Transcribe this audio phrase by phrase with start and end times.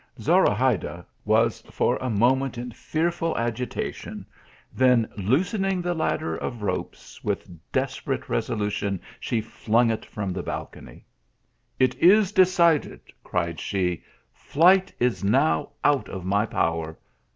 [0.19, 4.25] Zorahayda was for a moment in fearful agitation,
[4.73, 11.05] then loosening the ladder of ropes, with desperate resolution she flung it from the balcony."
[11.87, 14.01] It is decided," cried she,"
[14.33, 16.97] flight is now out of my power